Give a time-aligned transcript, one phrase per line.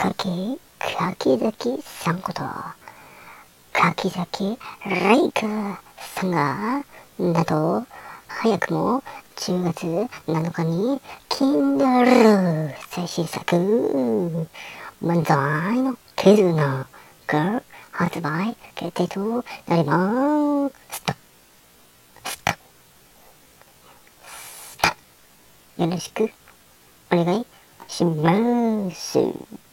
[0.00, 1.14] 柿、ざ
[1.50, 2.42] 崎さんこと、
[3.74, 6.82] 柿崎レイカさんが、
[7.18, 7.84] など、
[8.26, 9.02] 早くも
[9.36, 9.86] 10月
[10.26, 13.54] 7日に、Kindle 最新作、
[15.02, 16.88] 漫才のケズナ
[17.26, 20.70] が発売決定となりま
[25.76, 25.82] す。
[25.82, 26.30] よろしく
[27.10, 27.46] お願い
[27.86, 29.69] します。